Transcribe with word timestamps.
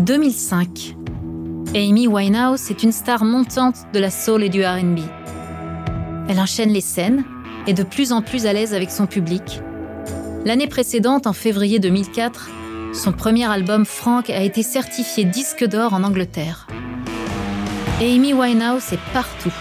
2005. 0.00 0.96
Amy 1.74 2.08
Winehouse 2.08 2.70
est 2.70 2.82
une 2.82 2.92
star 2.92 3.22
montante 3.22 3.76
de 3.92 3.98
la 3.98 4.10
soul 4.10 4.42
et 4.42 4.48
du 4.48 4.64
RB. 4.64 5.00
Elle 6.28 6.40
enchaîne 6.40 6.70
les 6.70 6.80
scènes, 6.80 7.22
est 7.66 7.74
de 7.74 7.82
plus 7.82 8.12
en 8.12 8.22
plus 8.22 8.46
à 8.46 8.54
l'aise 8.54 8.72
avec 8.72 8.90
son 8.90 9.06
public. 9.06 9.60
L'année 10.46 10.68
précédente, 10.68 11.26
en 11.26 11.34
février 11.34 11.78
2004, 11.80 12.48
son 12.94 13.12
premier 13.12 13.44
album 13.44 13.84
Frank 13.84 14.30
a 14.30 14.42
été 14.42 14.62
certifié 14.62 15.24
disque 15.24 15.66
d'or 15.66 15.92
en 15.92 16.02
Angleterre. 16.02 16.66
Amy 18.00 18.32
Winehouse 18.32 18.94
est 18.94 19.12
partout, 19.12 19.52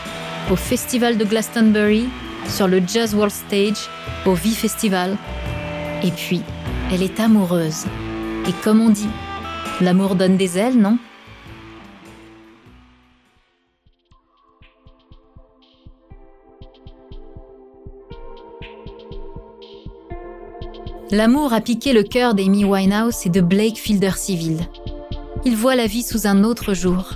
au 0.50 0.56
festival 0.56 1.18
de 1.18 1.26
Glastonbury, 1.26 2.08
sur 2.48 2.70
le 2.70 2.82
Jazz 2.88 3.14
World 3.14 3.34
Stage, 3.34 3.90
au 4.26 4.36
V 4.36 4.52
Festival. 4.52 5.18
Et 6.02 6.12
puis, 6.12 6.42
elle 6.94 7.04
est 7.04 7.20
amoureuse. 7.20 7.86
Et 8.48 8.54
comme 8.64 8.80
on 8.80 8.90
dit, 8.90 9.10
l'amour 9.82 10.16
donne 10.16 10.38
des 10.38 10.58
ailes, 10.58 10.78
non? 10.78 10.98
L'amour 21.12 21.54
a 21.54 21.62
piqué 21.62 21.92
le 21.92 22.04
cœur 22.04 22.36
d'Amy 22.36 22.66
Winehouse 22.66 23.26
et 23.26 23.30
de 23.30 23.42
Blake 23.42 23.78
Fielder 23.78 24.12
Civil. 24.16 24.60
Ils 25.44 25.56
voient 25.56 25.76
la 25.76 25.88
vie 25.88 26.04
sous 26.04 26.28
un 26.28 26.44
autre 26.44 26.76
jour. 26.76 27.14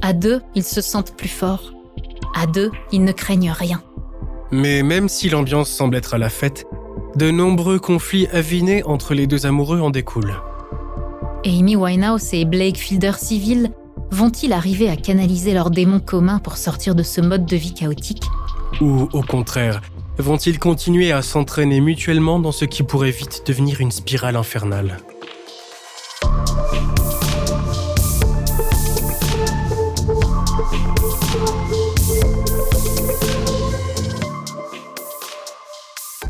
À 0.00 0.14
deux, 0.14 0.40
ils 0.54 0.64
se 0.64 0.80
sentent 0.80 1.14
plus 1.14 1.28
forts. 1.28 1.74
À 2.34 2.46
deux, 2.46 2.70
ils 2.92 3.04
ne 3.04 3.12
craignent 3.12 3.52
rien. 3.52 3.82
Mais 4.50 4.82
même 4.82 5.08
si 5.08 5.28
l'ambiance 5.28 5.68
semble 5.68 5.96
être 5.96 6.14
à 6.14 6.18
la 6.18 6.30
fête, 6.30 6.66
de 7.16 7.30
nombreux 7.30 7.78
conflits 7.78 8.26
avinés 8.28 8.82
entre 8.84 9.12
les 9.12 9.26
deux 9.26 9.44
amoureux 9.44 9.80
en 9.80 9.90
découlent. 9.90 10.40
Amy 11.44 11.74
Winehouse 11.74 12.34
et 12.34 12.44
Blake 12.44 12.76
Fielder 12.76 13.12
Civil 13.16 13.70
vont-ils 14.10 14.52
arriver 14.52 14.90
à 14.90 14.96
canaliser 14.96 15.54
leurs 15.54 15.70
démons 15.70 16.00
communs 16.00 16.38
pour 16.38 16.58
sortir 16.58 16.94
de 16.94 17.02
ce 17.02 17.22
mode 17.22 17.46
de 17.46 17.56
vie 17.56 17.72
chaotique 17.72 18.24
Ou 18.82 19.08
au 19.12 19.22
contraire, 19.22 19.80
vont-ils 20.18 20.58
continuer 20.58 21.12
à 21.12 21.22
s'entraîner 21.22 21.80
mutuellement 21.80 22.40
dans 22.40 22.52
ce 22.52 22.66
qui 22.66 22.82
pourrait 22.82 23.10
vite 23.10 23.44
devenir 23.46 23.80
une 23.80 23.90
spirale 23.90 24.36
infernale 24.36 24.98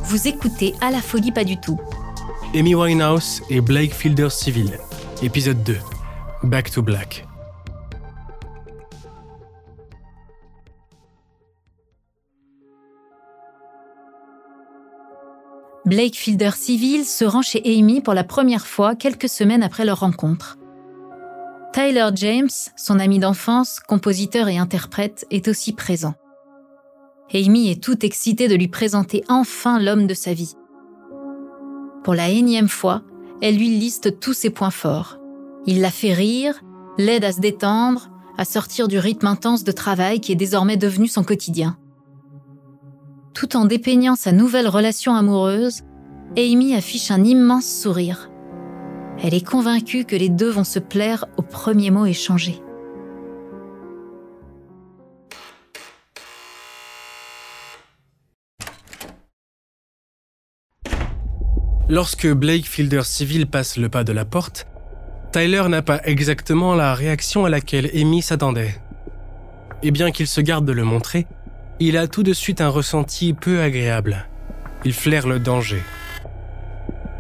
Vous 0.05 0.29
écoutez 0.29 0.75
À 0.81 0.93
la 0.93 1.01
folie 1.01 1.33
pas 1.33 1.45
du 1.45 1.57
tout. 1.61 1.81
Amy 2.55 2.75
Winehouse 2.75 3.43
et 3.49 3.61
Blake 3.61 3.95
Fielder 3.95 4.29
Civil, 4.29 4.79
épisode 5.23 5.63
2. 5.65 5.77
Back 6.45 6.71
to 6.71 6.83
Black. 6.83 7.27
Blake 15.85 16.17
Fielder 16.17 16.53
Civil 16.55 17.05
se 17.05 17.25
rend 17.25 17.43
chez 17.43 17.61
Amy 17.67 18.01
pour 18.01 18.15
la 18.15 18.25
première 18.25 18.67
fois 18.67 18.95
quelques 18.95 19.29
semaines 19.29 19.63
après 19.63 19.85
leur 19.85 20.01
rencontre. 20.01 20.57
Tyler 21.75 22.09
James, 22.15 22.49
son 22.77 22.99
ami 22.99 23.19
d'enfance, 23.19 23.81
compositeur 23.81 24.49
et 24.49 24.57
interprète, 24.57 25.27
est 25.31 25.49
aussi 25.49 25.73
présent. 25.73 26.15
Amy 27.35 27.71
est 27.71 27.83
toute 27.83 28.05
excitée 28.05 28.49
de 28.49 28.55
lui 28.55 28.69
présenter 28.69 29.23
enfin 29.29 29.79
l'homme 29.79 30.07
de 30.07 30.15
sa 30.15 30.33
vie. 30.33 30.55
Pour 32.05 32.15
la 32.15 32.31
énième 32.31 32.69
fois, 32.69 33.03
elle 33.43 33.57
lui 33.57 33.69
liste 33.69 34.21
tous 34.21 34.33
ses 34.33 34.51
points 34.51 34.71
forts. 34.71 35.19
Il 35.67 35.81
la 35.81 35.91
fait 35.91 36.13
rire, 36.13 36.61
l'aide 36.99 37.25
à 37.25 37.33
se 37.33 37.41
détendre, 37.41 38.11
à 38.37 38.45
sortir 38.45 38.89
du 38.89 38.99
rythme 38.99 39.27
intense 39.27 39.65
de 39.65 39.73
travail 39.73 40.21
qui 40.21 40.33
est 40.33 40.37
désormais 40.37 40.77
devenu 40.77 41.09
son 41.09 41.25
quotidien. 41.25 41.77
Tout 43.35 43.57
en 43.57 43.65
dépeignant 43.65 44.17
sa 44.17 44.33
nouvelle 44.33 44.69
relation 44.69 45.15
amoureuse, 45.15 45.83
Amy 46.37 46.75
affiche 46.75 47.11
un 47.11 47.25
immense 47.25 47.67
sourire. 47.67 48.31
Elle 49.23 49.35
est 49.35 49.47
convaincue 49.47 50.05
que 50.05 50.17
les 50.17 50.29
deux 50.29 50.49
vont 50.49 50.65
se 50.65 50.79
plaire 50.79 51.27
au 51.37 51.43
premier 51.43 51.91
mot 51.91 52.07
échangé. 52.07 52.63
Lorsque 61.91 62.29
Blake 62.29 62.67
Fielder 62.67 63.03
Civil 63.03 63.49
passe 63.49 63.77
le 63.77 63.89
pas 63.89 64.05
de 64.05 64.13
la 64.13 64.25
porte, 64.25 64.69
Tyler 65.33 65.65
n'a 65.69 65.83
pas 65.83 66.01
exactement 66.05 66.77
la 66.77 66.95
réaction 66.95 67.45
à 67.45 67.51
laquelle 67.51 67.91
Amy 67.93 68.23
s'attendait. 68.23 68.77
Et 69.83 69.91
bien 69.91 70.13
qu'il 70.13 70.29
se 70.29 70.41
garde 70.41 70.65
de 70.65 70.71
le 70.71 70.85
montrer, 70.85 71.27
il 71.81 71.97
a 71.97 72.07
tout 72.07 72.23
de 72.23 72.33
suite 72.33 72.61
un 72.61 72.69
ressenti 72.69 73.33
peu 73.33 73.61
agréable. 73.61 74.29
Il 74.85 74.93
flaire 74.93 75.27
le 75.27 75.41
danger. 75.41 75.83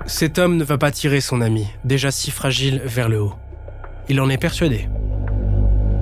Cet 0.06 0.38
homme 0.38 0.56
ne 0.56 0.62
va 0.62 0.78
pas 0.78 0.92
tirer 0.92 1.20
son 1.20 1.41
ami, 1.41 1.66
déjà 1.82 2.12
si 2.12 2.30
fragile, 2.30 2.80
vers 2.84 3.09
le 3.09 3.20
haut. 3.20 3.34
Il 4.09 4.20
en 4.20 4.30
est 4.30 4.38
persuadé. 4.38 4.88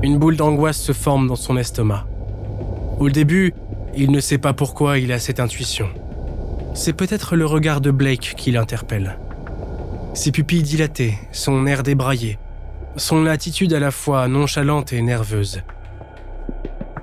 Une 0.03 0.19
boule 0.19 0.37
d'angoisse 0.37 0.79
se 0.79 0.93
forme 0.93 1.27
dans 1.27 1.37
son 1.37 1.57
estomac. 1.57 2.07
Au 2.99 3.09
début, 3.09 3.55
il 3.97 4.11
ne 4.11 4.21
sait 4.21 4.37
pas 4.37 4.53
pourquoi 4.53 4.99
il 4.99 5.11
a 5.11 5.19
cette 5.19 5.41
intuition. 5.41 5.89
C'est 6.79 6.93
peut-être 6.93 7.35
le 7.35 7.45
regard 7.45 7.81
de 7.81 7.91
Blake 7.91 8.35
qui 8.37 8.53
l'interpelle. 8.53 9.19
Ses 10.15 10.31
pupilles 10.31 10.63
dilatées, 10.63 11.19
son 11.33 11.67
air 11.67 11.83
débraillé, 11.83 12.39
son 12.97 13.27
attitude 13.27 13.75
à 13.75 13.81
la 13.81 13.91
fois 13.91 14.29
nonchalante 14.29 14.93
et 14.93 15.03
nerveuse. 15.03 15.63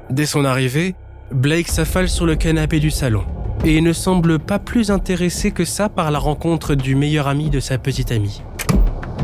Dès 0.10 0.26
son 0.26 0.46
arrivée, 0.46 0.96
Blake 1.30 1.68
s'affale 1.68 2.08
sur 2.08 2.26
le 2.26 2.38
canapé 2.38 2.80
du 2.80 2.90
salon 2.90 3.26
et 3.66 3.82
ne 3.82 3.92
semble 3.92 4.40
pas 4.40 4.60
plus 4.60 4.92
intéressé 4.92 5.52
que 5.52 5.66
ça 5.66 5.90
par 5.90 6.10
la 6.10 6.20
rencontre 6.20 6.74
du 6.76 6.96
meilleur 6.96 7.28
ami 7.28 7.50
de 7.50 7.60
sa 7.60 7.78
petite 7.78 8.14
amie. 8.14 8.44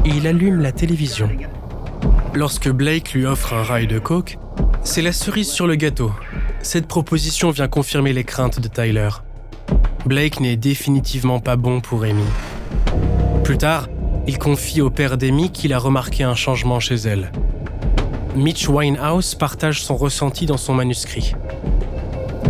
Il 0.04 0.28
allume 0.28 0.60
la 0.60 0.74
télévision. 0.74 1.30
Lorsque 2.34 2.70
Blake 2.70 3.14
lui 3.14 3.26
offre 3.26 3.54
un 3.54 3.64
rail 3.64 3.88
de 3.88 4.00
coke, 4.00 4.38
c'est 4.84 5.02
la 5.02 5.14
cerise 5.14 5.50
sur 5.50 5.66
le 5.66 5.76
gâteau. 5.76 6.12
Cette 6.62 6.88
proposition 6.88 7.52
vient 7.52 7.70
confirmer 7.70 8.12
les 8.12 8.26
craintes 8.26 8.60
de 8.60 8.68
Tyler. 8.68 9.08
Blake 10.06 10.40
n'est 10.40 10.56
définitivement 10.56 11.40
pas 11.40 11.56
bon 11.56 11.80
pour 11.80 12.04
Amy. 12.04 12.24
Plus 13.44 13.60
tard, 13.60 13.88
il 14.26 14.40
confie 14.40 14.82
au 14.82 14.90
père 14.90 15.18
d'Amy 15.18 15.52
qu'il 15.52 15.74
a 15.74 15.78
remarqué 15.78 16.24
un 16.24 16.34
changement 16.34 16.80
chez 16.80 16.96
elle. 16.96 17.32
Mitch 18.36 18.68
Winehouse 18.68 19.36
partage 19.36 19.84
son 19.84 19.96
ressenti 19.96 20.48
dans 20.48 20.58
son 20.58 20.74
manuscrit. 20.74 21.34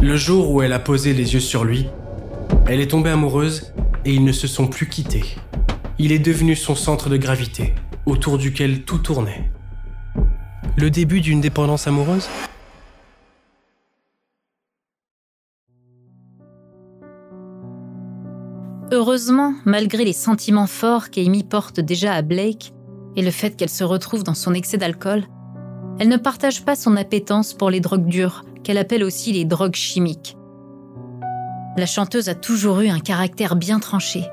Le 0.02 0.16
jour 0.16 0.52
où 0.52 0.62
elle 0.62 0.72
a 0.72 0.80
posé 0.80 1.14
les 1.14 1.34
yeux 1.34 1.42
sur 1.42 1.66
lui, 1.66 1.90
elle 2.68 2.80
est 2.80 2.92
tombée 2.92 3.10
amoureuse 3.10 3.74
et 4.06 4.14
ils 4.14 4.24
ne 4.24 4.32
se 4.32 4.48
sont 4.48 4.68
plus 4.68 4.88
quittés. 4.88 5.36
Il 6.00 6.14
est 6.14 6.20
devenu 6.20 6.56
son 6.56 6.76
centre 6.76 7.10
de 7.10 7.18
gravité, 7.18 7.74
autour 8.06 8.38
duquel 8.38 8.84
tout 8.84 9.00
tournait. 9.00 9.52
Le 10.78 10.90
début 10.90 11.20
d'une 11.20 11.42
dépendance 11.42 11.86
amoureuse? 11.86 12.30
Heureusement, 19.02 19.56
malgré 19.66 20.06
les 20.06 20.14
sentiments 20.14 20.68
forts 20.68 21.10
qu'Amy 21.10 21.44
porte 21.44 21.80
déjà 21.80 22.14
à 22.14 22.22
Blake 22.22 22.72
et 23.16 23.24
le 23.24 23.32
fait 23.32 23.58
qu'elle 23.58 23.68
se 23.68 23.84
retrouve 23.84 24.24
dans 24.24 24.36
son 24.36 24.54
excès 24.54 24.78
d'alcool, 24.78 25.24
elle 25.98 26.08
ne 26.08 26.18
partage 26.18 26.64
pas 26.64 26.76
son 26.76 26.96
appétence 26.96 27.56
pour 27.56 27.72
les 27.72 27.80
drogues 27.80 28.06
dures, 28.06 28.46
qu'elle 28.64 28.78
appelle 28.78 29.04
aussi 29.04 29.32
les 29.32 29.44
drogues 29.44 29.74
chimiques. 29.74 30.38
La 31.78 31.88
chanteuse 31.88 32.30
a 32.30 32.36
toujours 32.36 32.82
eu 32.82 32.90
un 32.90 33.00
caractère 33.00 33.56
bien 33.56 33.80
tranché. 33.80 34.24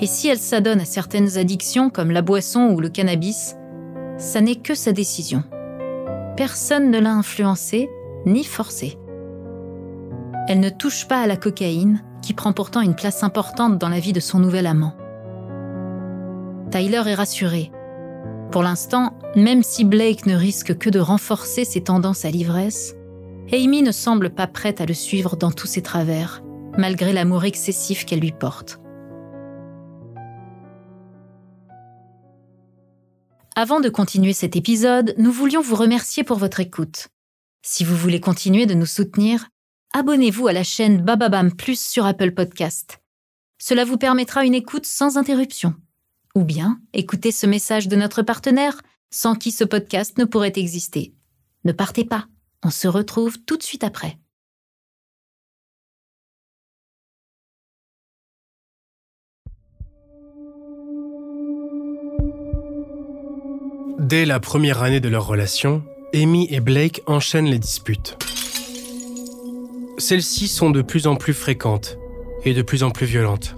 Et 0.00 0.06
si 0.06 0.28
elle 0.28 0.38
s'adonne 0.38 0.80
à 0.80 0.84
certaines 0.84 1.36
addictions 1.36 1.90
comme 1.90 2.12
la 2.12 2.22
boisson 2.22 2.70
ou 2.70 2.78
le 2.78 2.90
cannabis, 2.90 3.56
ça 4.16 4.40
n'est 4.40 4.62
que 4.62 4.76
sa 4.76 4.92
décision. 4.92 5.42
Personne 6.36 6.92
ne 6.92 7.00
l'a 7.00 7.14
influencée 7.14 7.90
ni 8.26 8.44
forcée. 8.44 8.96
Elle 10.46 10.60
ne 10.60 10.70
touche 10.70 11.08
pas 11.08 11.20
à 11.20 11.26
la 11.26 11.36
cocaïne, 11.36 12.04
qui 12.22 12.34
prend 12.34 12.52
pourtant 12.52 12.80
une 12.80 12.94
place 12.94 13.22
importante 13.22 13.78
dans 13.78 13.88
la 13.88 14.00
vie 14.00 14.12
de 14.12 14.20
son 14.20 14.38
nouvel 14.38 14.66
amant. 14.66 14.94
Tyler 16.70 17.02
est 17.06 17.14
rassuré. 17.14 17.70
Pour 18.50 18.62
l'instant, 18.62 19.18
même 19.36 19.62
si 19.62 19.84
Blake 19.84 20.26
ne 20.26 20.36
risque 20.36 20.76
que 20.76 20.90
de 20.90 21.00
renforcer 21.00 21.64
ses 21.64 21.82
tendances 21.82 22.24
à 22.24 22.30
l'ivresse, 22.30 22.94
Amy 23.52 23.82
ne 23.82 23.92
semble 23.92 24.30
pas 24.30 24.46
prête 24.46 24.80
à 24.80 24.86
le 24.86 24.94
suivre 24.94 25.36
dans 25.36 25.50
tous 25.50 25.66
ses 25.66 25.82
travers, 25.82 26.42
malgré 26.76 27.12
l'amour 27.12 27.44
excessif 27.44 28.04
qu'elle 28.04 28.20
lui 28.20 28.32
porte. 28.32 28.78
Avant 33.56 33.80
de 33.80 33.88
continuer 33.88 34.34
cet 34.34 34.54
épisode, 34.54 35.14
nous 35.18 35.32
voulions 35.32 35.60
vous 35.60 35.74
remercier 35.74 36.22
pour 36.22 36.38
votre 36.38 36.60
écoute. 36.60 37.08
Si 37.62 37.82
vous 37.82 37.96
voulez 37.96 38.20
continuer 38.20 38.66
de 38.66 38.74
nous 38.74 38.86
soutenir, 38.86 39.48
abonnez-vous 39.94 40.48
à 40.48 40.52
la 40.52 40.64
chaîne 40.64 41.02
Bababam 41.02 41.52
Plus 41.54 41.80
sur 41.80 42.06
Apple 42.06 42.32
Podcast. 42.32 43.00
Cela 43.58 43.84
vous 43.84 43.98
permettra 43.98 44.44
une 44.44 44.54
écoute 44.54 44.86
sans 44.86 45.16
interruption. 45.16 45.74
Ou 46.34 46.44
bien 46.44 46.80
écoutez 46.92 47.32
ce 47.32 47.46
message 47.46 47.88
de 47.88 47.96
notre 47.96 48.22
partenaire 48.22 48.80
sans 49.10 49.34
qui 49.34 49.50
ce 49.50 49.64
podcast 49.64 50.18
ne 50.18 50.24
pourrait 50.24 50.52
exister. 50.56 51.14
Ne 51.64 51.72
partez 51.72 52.04
pas, 52.04 52.26
on 52.62 52.70
se 52.70 52.88
retrouve 52.88 53.38
tout 53.44 53.56
de 53.56 53.62
suite 53.62 53.84
après. 53.84 54.18
Dès 63.98 64.24
la 64.24 64.40
première 64.40 64.82
année 64.82 65.00
de 65.00 65.08
leur 65.08 65.26
relation, 65.26 65.84
Amy 66.14 66.46
et 66.50 66.60
Blake 66.60 67.02
enchaînent 67.06 67.50
les 67.50 67.58
disputes. 67.58 68.16
Celles-ci 69.98 70.46
sont 70.46 70.70
de 70.70 70.80
plus 70.80 71.08
en 71.08 71.16
plus 71.16 71.34
fréquentes 71.34 71.98
et 72.44 72.54
de 72.54 72.62
plus 72.62 72.84
en 72.84 72.90
plus 72.90 73.04
violentes. 73.04 73.56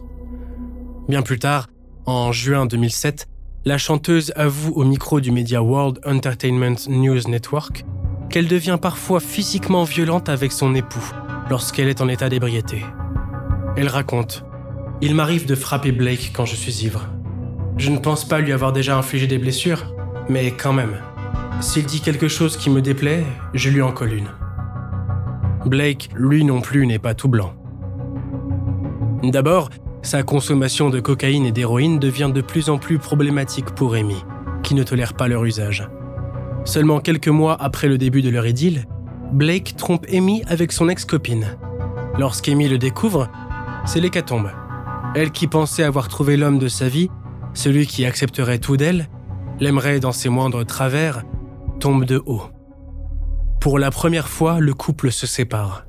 Bien 1.06 1.20
plus 1.20 1.38
tard, 1.38 1.68
en 2.06 2.32
juin 2.32 2.64
2007, 2.64 3.28
la 3.66 3.76
chanteuse 3.76 4.32
avoue 4.36 4.72
au 4.72 4.84
micro 4.84 5.20
du 5.20 5.32
média 5.32 5.62
World 5.62 6.00
Entertainment 6.06 6.76
News 6.88 7.20
Network 7.28 7.84
qu'elle 8.30 8.48
devient 8.48 8.78
parfois 8.80 9.20
physiquement 9.20 9.84
violente 9.84 10.30
avec 10.30 10.52
son 10.52 10.74
époux 10.74 11.04
lorsqu'elle 11.50 11.88
est 11.88 12.00
en 12.00 12.08
état 12.08 12.30
d'ébriété. 12.30 12.82
Elle 13.76 13.88
raconte 13.88 14.42
Il 15.02 15.14
m'arrive 15.14 15.44
de 15.44 15.54
frapper 15.54 15.92
Blake 15.92 16.32
quand 16.34 16.46
je 16.46 16.56
suis 16.56 16.86
ivre. 16.86 17.06
Je 17.76 17.90
ne 17.90 17.98
pense 17.98 18.26
pas 18.26 18.40
lui 18.40 18.54
avoir 18.54 18.72
déjà 18.72 18.96
infligé 18.96 19.26
des 19.26 19.38
blessures, 19.38 19.94
mais 20.30 20.52
quand 20.52 20.72
même. 20.72 21.02
S'il 21.60 21.84
dit 21.84 22.00
quelque 22.00 22.28
chose 22.28 22.56
qui 22.56 22.70
me 22.70 22.80
déplaît, 22.80 23.24
je 23.52 23.68
lui 23.68 23.82
en 23.82 23.92
colle 23.92 24.14
une. 24.14 24.30
Blake, 25.66 26.10
lui 26.14 26.44
non 26.44 26.60
plus, 26.60 26.86
n'est 26.86 26.98
pas 26.98 27.14
tout 27.14 27.28
blanc. 27.28 27.52
D'abord, 29.22 29.68
sa 30.02 30.22
consommation 30.22 30.88
de 30.88 31.00
cocaïne 31.00 31.44
et 31.44 31.52
d'héroïne 31.52 31.98
devient 31.98 32.30
de 32.34 32.40
plus 32.40 32.70
en 32.70 32.78
plus 32.78 32.98
problématique 32.98 33.70
pour 33.74 33.94
Amy, 33.94 34.16
qui 34.62 34.74
ne 34.74 34.82
tolère 34.82 35.14
pas 35.14 35.28
leur 35.28 35.44
usage. 35.44 35.86
Seulement 36.64 37.00
quelques 37.00 37.28
mois 37.28 37.56
après 37.60 37.88
le 37.88 37.98
début 37.98 38.22
de 38.22 38.30
leur 38.30 38.46
idylle, 38.46 38.86
Blake 39.32 39.76
trompe 39.76 40.06
Amy 40.12 40.42
avec 40.46 40.72
son 40.72 40.88
ex-copine. 40.88 41.58
Lorsqu'Amy 42.18 42.68
le 42.68 42.78
découvre, 42.78 43.28
c'est 43.84 44.00
l'hécatombe. 44.00 44.50
Elle 45.14 45.30
qui 45.30 45.46
pensait 45.46 45.84
avoir 45.84 46.08
trouvé 46.08 46.36
l'homme 46.36 46.58
de 46.58 46.68
sa 46.68 46.88
vie, 46.88 47.10
celui 47.54 47.86
qui 47.86 48.04
accepterait 48.04 48.58
tout 48.58 48.76
d'elle, 48.76 49.08
l'aimerait 49.60 50.00
dans 50.00 50.12
ses 50.12 50.28
moindres 50.28 50.64
travers, 50.64 51.22
tombe 51.78 52.04
de 52.04 52.22
haut. 52.24 52.42
Pour 53.60 53.78
la 53.78 53.90
première 53.90 54.28
fois, 54.28 54.58
le 54.58 54.74
couple 54.74 55.12
se 55.12 55.26
sépare. 55.26 55.84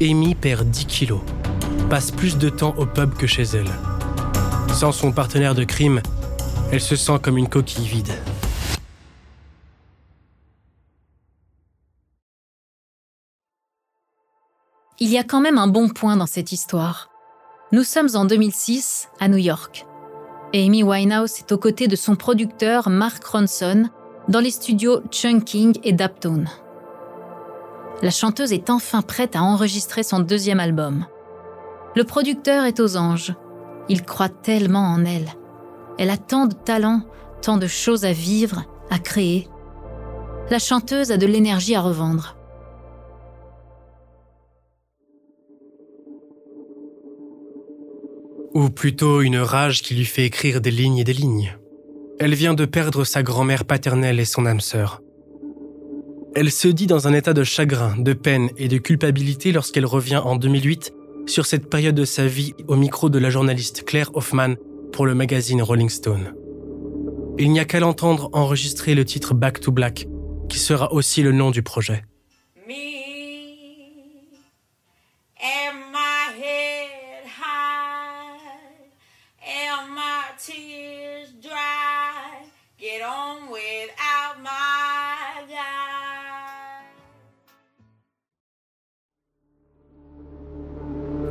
Amy 0.00 0.34
perd 0.34 0.68
10 0.68 0.86
kilos 0.86 1.22
passe 1.88 2.10
plus 2.10 2.36
de 2.36 2.48
temps 2.48 2.74
au 2.78 2.86
pub 2.86 3.14
que 3.14 3.26
chez 3.26 3.44
elle. 3.44 3.70
Sans 4.74 4.92
son 4.92 5.12
partenaire 5.12 5.54
de 5.54 5.64
crime, 5.64 6.02
elle 6.72 6.80
se 6.80 6.96
sent 6.96 7.18
comme 7.22 7.38
une 7.38 7.48
coquille 7.48 7.86
vide. 7.86 8.12
Il 14.98 15.10
y 15.10 15.18
a 15.18 15.24
quand 15.24 15.40
même 15.40 15.58
un 15.58 15.68
bon 15.68 15.88
point 15.88 16.16
dans 16.16 16.26
cette 16.26 16.52
histoire. 16.52 17.10
Nous 17.70 17.82
sommes 17.82 18.08
en 18.14 18.24
2006 18.24 19.08
à 19.20 19.28
New 19.28 19.36
York. 19.36 19.86
Amy 20.54 20.82
Winehouse 20.82 21.38
est 21.38 21.52
aux 21.52 21.58
côtés 21.58 21.86
de 21.86 21.96
son 21.96 22.16
producteur 22.16 22.88
Mark 22.88 23.22
Ronson 23.24 23.90
dans 24.28 24.40
les 24.40 24.50
studios 24.50 25.02
Chunking 25.10 25.78
et 25.84 25.92
Daptone. 25.92 26.48
La 28.02 28.10
chanteuse 28.10 28.52
est 28.52 28.68
enfin 28.68 29.00
prête 29.00 29.36
à 29.36 29.42
enregistrer 29.42 30.02
son 30.02 30.20
deuxième 30.20 30.60
album. 30.60 31.06
Le 31.94 32.04
producteur 32.04 32.64
est 32.64 32.78
aux 32.78 32.96
anges. 32.96 33.34
Il 33.88 34.02
croit 34.02 34.28
tellement 34.28 34.86
en 34.92 35.04
elle. 35.04 35.28
Elle 35.98 36.10
a 36.10 36.18
tant 36.18 36.46
de 36.46 36.54
talent, 36.54 37.00
tant 37.40 37.56
de 37.56 37.66
choses 37.66 38.04
à 38.04 38.12
vivre, 38.12 38.64
à 38.90 38.98
créer. 38.98 39.48
La 40.50 40.58
chanteuse 40.58 41.10
a 41.10 41.16
de 41.16 41.26
l'énergie 41.26 41.74
à 41.74 41.80
revendre. 41.80 42.36
Ou 48.52 48.68
plutôt 48.70 49.22
une 49.22 49.38
rage 49.38 49.82
qui 49.82 49.94
lui 49.94 50.04
fait 50.04 50.24
écrire 50.24 50.60
des 50.60 50.70
lignes 50.70 50.98
et 50.98 51.04
des 51.04 51.12
lignes. 51.12 51.56
Elle 52.18 52.34
vient 52.34 52.54
de 52.54 52.64
perdre 52.64 53.04
sa 53.04 53.22
grand-mère 53.22 53.64
paternelle 53.64 54.20
et 54.20 54.24
son 54.24 54.46
âme 54.46 54.60
sœur. 54.60 55.02
Elle 56.38 56.50
se 56.50 56.68
dit 56.68 56.86
dans 56.86 57.08
un 57.08 57.14
état 57.14 57.32
de 57.32 57.44
chagrin, 57.44 57.94
de 57.96 58.12
peine 58.12 58.50
et 58.58 58.68
de 58.68 58.76
culpabilité 58.76 59.52
lorsqu'elle 59.52 59.86
revient 59.86 60.20
en 60.22 60.36
2008 60.36 60.92
sur 61.24 61.46
cette 61.46 61.70
période 61.70 61.94
de 61.94 62.04
sa 62.04 62.26
vie 62.26 62.52
au 62.68 62.76
micro 62.76 63.08
de 63.08 63.18
la 63.18 63.30
journaliste 63.30 63.86
Claire 63.86 64.10
Hoffman 64.12 64.56
pour 64.92 65.06
le 65.06 65.14
magazine 65.14 65.62
Rolling 65.62 65.88
Stone. 65.88 66.34
Il 67.38 67.50
n'y 67.52 67.58
a 67.58 67.64
qu'à 67.64 67.80
l'entendre 67.80 68.28
enregistrer 68.34 68.94
le 68.94 69.06
titre 69.06 69.32
Back 69.32 69.60
to 69.60 69.72
Black, 69.72 70.08
qui 70.50 70.58
sera 70.58 70.92
aussi 70.92 71.22
le 71.22 71.32
nom 71.32 71.50
du 71.50 71.62
projet. 71.62 72.04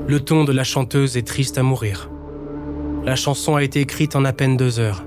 Le 0.07 0.19
ton 0.19 0.43
de 0.43 0.51
la 0.51 0.63
chanteuse 0.63 1.17
est 1.17 1.25
triste 1.25 1.57
à 1.57 1.63
mourir. 1.63 2.11
La 3.05 3.15
chanson 3.15 3.55
a 3.55 3.63
été 3.63 3.81
écrite 3.81 4.15
en 4.15 4.23
à 4.23 4.33
peine 4.33 4.55
deux 4.55 4.79
heures. 4.79 5.03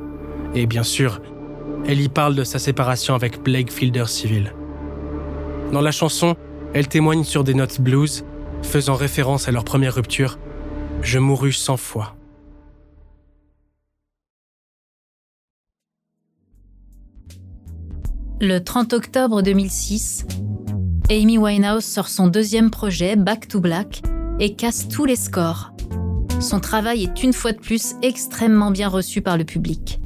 Et 0.56 0.66
bien 0.66 0.82
sûr, 0.82 1.20
elle 1.86 2.00
y 2.00 2.08
parle 2.08 2.34
de 2.34 2.42
sa 2.42 2.58
séparation 2.58 3.14
avec 3.14 3.40
Blake 3.40 3.70
Fielder 3.70 4.06
Civil. 4.06 4.52
Dans 5.72 5.82
la 5.82 5.92
chanson, 5.92 6.34
elle 6.74 6.88
témoigne 6.88 7.22
sur 7.22 7.44
des 7.44 7.54
notes 7.54 7.80
blues, 7.80 8.24
faisant 8.62 8.96
référence 8.96 9.46
à 9.46 9.52
leur 9.52 9.62
première 9.62 9.94
rupture 9.94 10.36
Je 11.00 11.20
mourus 11.20 11.58
cent 11.58 11.76
fois. 11.76 12.16
Le 18.40 18.58
30 18.58 18.92
octobre 18.94 19.42
2006, 19.42 20.26
Amy 21.08 21.38
Winehouse 21.38 21.84
sort 21.84 22.08
son 22.08 22.26
deuxième 22.26 22.70
projet, 22.70 23.14
Back 23.14 23.46
to 23.48 23.60
Black, 23.60 24.02
et 24.40 24.54
casse 24.54 24.88
tous 24.88 25.04
les 25.04 25.16
scores. 25.16 25.72
Son 26.40 26.60
travail 26.60 27.04
est 27.04 27.22
une 27.22 27.32
fois 27.32 27.52
de 27.52 27.58
plus 27.58 27.94
extrêmement 28.02 28.70
bien 28.70 28.88
reçu 28.88 29.22
par 29.22 29.36
le 29.36 29.44
public. 29.44 30.00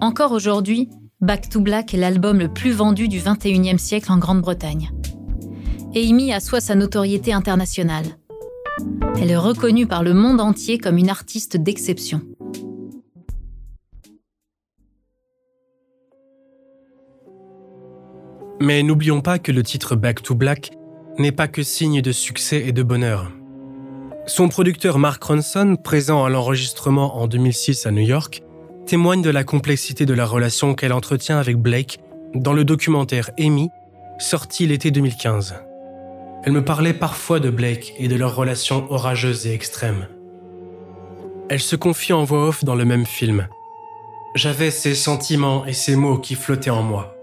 Encore 0.00 0.32
aujourd'hui, 0.32 0.88
Back 1.20 1.48
to 1.48 1.60
Black 1.60 1.94
est 1.94 1.98
l'album 1.98 2.38
le 2.38 2.48
plus 2.48 2.72
vendu 2.72 3.08
du 3.08 3.18
21e 3.18 3.78
siècle 3.78 4.10
en 4.10 4.18
Grande-Bretagne. 4.18 4.90
Amy 5.94 6.32
assoit 6.32 6.60
sa 6.60 6.74
notoriété 6.74 7.32
internationale. 7.32 8.06
Elle 9.20 9.30
est 9.30 9.36
reconnue 9.36 9.86
par 9.86 10.02
le 10.02 10.14
monde 10.14 10.40
entier 10.40 10.78
comme 10.78 10.98
une 10.98 11.10
artiste 11.10 11.56
d'exception. 11.56 12.22
Mais 18.60 18.82
n'oublions 18.82 19.20
pas 19.20 19.38
que 19.38 19.50
le 19.50 19.62
titre 19.62 19.96
Back 19.96 20.22
to 20.22 20.34
Black 20.34 20.72
n'est 21.18 21.32
pas 21.32 21.48
que 21.48 21.62
signe 21.62 22.00
de 22.00 22.12
succès 22.12 22.62
et 22.66 22.72
de 22.72 22.82
bonheur. 22.82 23.30
Son 24.26 24.48
producteur 24.48 24.98
Mark 24.98 25.22
Ronson, 25.22 25.76
présent 25.76 26.24
à 26.24 26.30
l'enregistrement 26.30 27.18
en 27.18 27.26
2006 27.26 27.86
à 27.86 27.90
New 27.90 28.02
York, 28.02 28.42
témoigne 28.86 29.22
de 29.22 29.30
la 29.30 29.44
complexité 29.44 30.06
de 30.06 30.14
la 30.14 30.26
relation 30.26 30.74
qu'elle 30.74 30.92
entretient 30.92 31.38
avec 31.38 31.56
Blake 31.56 31.98
dans 32.34 32.52
le 32.52 32.64
documentaire 32.64 33.30
Amy, 33.38 33.68
sorti 34.18 34.66
l'été 34.66 34.90
2015. 34.90 35.54
Elle 36.44 36.52
me 36.52 36.64
parlait 36.64 36.94
parfois 36.94 37.40
de 37.40 37.50
Blake 37.50 37.94
et 37.98 38.08
de 38.08 38.16
leur 38.16 38.34
relation 38.34 38.90
orageuse 38.90 39.46
et 39.46 39.54
extrême. 39.54 40.06
Elle 41.48 41.60
se 41.60 41.76
confie 41.76 42.12
en 42.12 42.24
voix 42.24 42.48
off 42.48 42.64
dans 42.64 42.74
le 42.74 42.84
même 42.84 43.06
film. 43.06 43.48
J'avais 44.34 44.70
ces 44.70 44.94
sentiments 44.94 45.66
et 45.66 45.72
ces 45.72 45.94
mots 45.94 46.18
qui 46.18 46.34
flottaient 46.34 46.70
en 46.70 46.82
moi. 46.82 47.14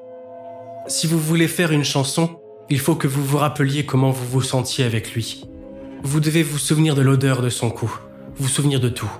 Si 0.88 1.08
vous 1.08 1.20
voulez 1.20 1.48
faire 1.48 1.72
une 1.72 1.84
chanson, 1.84 2.39
il 2.70 2.80
faut 2.80 2.96
que 2.96 3.08
vous 3.08 3.24
vous 3.24 3.38
rappeliez 3.38 3.86
comment 3.86 4.12
vous 4.12 4.28
vous 4.28 4.42
sentiez 4.42 4.86
avec 4.86 5.14
lui. 5.14 5.46
Vous 6.04 6.20
devez 6.20 6.44
vous 6.44 6.60
souvenir 6.60 6.96
de 6.96 7.02
l'odeur 7.02 7.42
de 7.42 7.50
son 7.50 7.72
cou, 7.72 7.92
vous 8.38 8.48
souvenir 8.48 8.80
de 8.80 8.90
tout. 8.90 9.12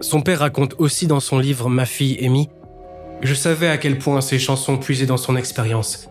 Son 0.00 0.22
père 0.22 0.40
raconte 0.40 0.74
aussi 0.78 1.06
dans 1.06 1.20
son 1.20 1.38
livre 1.38 1.68
Ma 1.68 1.84
fille 1.84 2.18
Amy 2.24 2.48
Je 3.22 3.34
savais 3.34 3.68
à 3.68 3.78
quel 3.78 3.98
point 3.98 4.20
ces 4.20 4.38
chansons 4.38 4.78
puisaient 4.78 5.06
dans 5.06 5.16
son 5.18 5.36
expérience, 5.36 6.08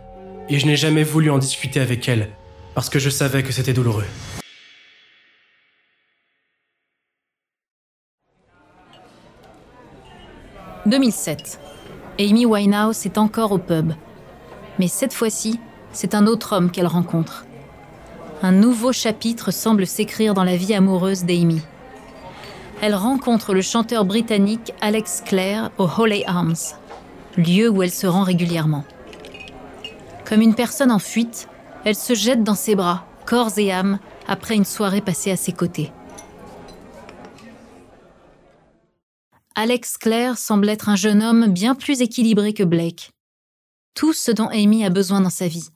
et 0.50 0.60
je 0.60 0.68
n'ai 0.68 0.76
jamais 0.78 1.04
voulu 1.04 1.30
en 1.32 1.40
discuter 1.40 1.80
avec 1.80 2.08
elle, 2.08 2.30
parce 2.76 2.90
que 2.90 3.00
je 3.00 3.10
savais 3.10 3.44
que 3.44 3.52
c'était 3.52 3.74
douloureux. 3.74 4.06
«2007. 10.86 11.60
Amy 12.20 12.46
Winehouse 12.46 13.06
est 13.06 13.18
encore 13.18 13.54
au 13.54 13.58
pub. 13.58 13.94
Mais 14.80 14.90
cette 14.90 15.14
fois-ci, 15.14 15.58
c'est 15.94 16.16
un 16.16 16.28
autre 16.28 16.54
homme 16.54 16.72
qu'elle 16.72 16.88
rencontre. 16.88 17.46
Un 18.42 18.52
nouveau 18.52 18.92
chapitre 18.92 19.52
semble 19.52 19.88
s'écrire 19.88 20.34
dans 20.34 20.44
la 20.44 20.58
vie 20.58 20.74
amoureuse 20.74 21.24
d'Amy. 21.24 21.62
Elle 22.82 22.96
rencontre 22.96 23.54
le 23.54 23.62
chanteur 23.62 24.04
britannique 24.04 24.74
Alex 24.82 25.24
Clare 25.26 25.72
au 25.78 25.88
Holy 25.98 26.26
Arms. 26.26 26.76
lieu 27.38 27.70
où 27.70 27.82
elle 27.82 27.92
se 27.92 28.06
rend 28.06 28.24
régulièrement. 28.24 28.84
Comme 30.26 30.42
une 30.42 30.56
personne 30.56 30.92
en 30.92 31.00
fuite, 31.00 31.48
elle 31.86 31.96
se 31.96 32.14
jette 32.14 32.44
dans 32.44 32.56
ses 32.56 32.76
bras, 32.76 33.06
corps 33.26 33.58
et 33.58 33.72
âme, 33.72 34.00
après 34.28 34.56
une 34.56 34.66
soirée 34.66 35.02
passée 35.02 35.32
à 35.32 35.36
ses 35.36 35.52
côtés. 35.52 35.92
Alex 39.56 39.98
Clare 39.98 40.38
semble 40.38 40.70
être 40.70 40.90
un 40.90 40.96
jeune 40.96 41.24
homme 41.24 41.48
bien 41.48 41.76
plus 41.76 42.02
équilibré 42.02 42.54
que 42.54 42.64
Blake. 42.64 43.12
Tout 43.94 44.14
ce 44.14 44.32
dont 44.32 44.50
Amy 44.50 44.86
a 44.86 44.90
besoin 44.90 45.22
dans 45.22 45.30
sa 45.30 45.48
vie. 45.48 45.70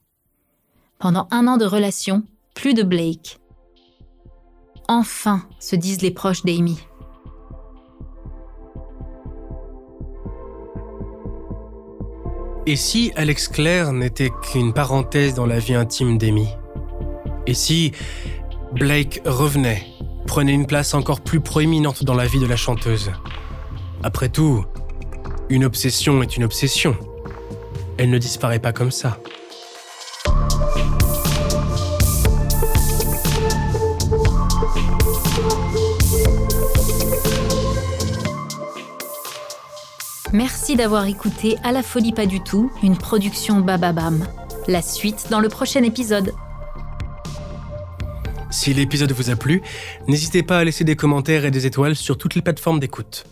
Pendant 0.99 1.27
un 1.29 1.45
an 1.45 1.57
de 1.57 1.65
relation, 1.65 2.23
plus 2.55 2.73
de 2.73 2.81
Blake. 2.81 3.39
Enfin, 4.87 5.43
se 5.59 5.75
disent 5.75 6.01
les 6.01 6.09
proches 6.09 6.43
d'Amy. 6.43 6.79
Et 12.65 12.75
si 12.75 13.11
Alex 13.15 13.47
Clare 13.47 13.93
n'était 13.93 14.31
qu'une 14.41 14.73
parenthèse 14.73 15.35
dans 15.35 15.45
la 15.45 15.59
vie 15.59 15.75
intime 15.75 16.17
d'Amy? 16.17 16.47
Et 17.45 17.53
si 17.53 17.91
Blake 18.73 19.21
revenait, 19.23 19.85
prenait 20.25 20.53
une 20.53 20.65
place 20.65 20.95
encore 20.95 21.21
plus 21.21 21.41
proéminente 21.41 22.03
dans 22.05 22.15
la 22.15 22.25
vie 22.25 22.39
de 22.39 22.47
la 22.47 22.57
chanteuse? 22.57 23.11
Après 24.01 24.29
tout, 24.29 24.65
une 25.49 25.63
obsession 25.63 26.23
est 26.23 26.37
une 26.37 26.43
obsession. 26.43 26.97
Elle 27.99 28.09
ne 28.09 28.17
disparaît 28.17 28.59
pas 28.59 28.73
comme 28.73 28.91
ça. 28.91 29.19
Merci 40.37 40.75
d'avoir 40.75 41.07
écouté 41.07 41.57
À 41.63 41.71
la 41.71 41.81
folie 41.81 42.13
pas 42.13 42.27
du 42.27 42.41
tout, 42.41 42.71
une 42.83 42.95
production 42.95 43.59
Bababam. 43.59 44.23
La 44.67 44.83
suite 44.83 45.29
dans 45.31 45.39
le 45.39 45.49
prochain 45.49 45.81
épisode. 45.81 46.31
Si 48.51 48.71
l'épisode 48.71 49.11
vous 49.13 49.31
a 49.31 49.35
plu, 49.35 49.63
n'hésitez 50.07 50.43
pas 50.43 50.59
à 50.59 50.63
laisser 50.63 50.83
des 50.83 50.95
commentaires 50.95 51.43
et 51.43 51.49
des 51.49 51.65
étoiles 51.65 51.95
sur 51.95 52.19
toutes 52.19 52.35
les 52.35 52.43
plateformes 52.43 52.79
d'écoute. 52.79 53.25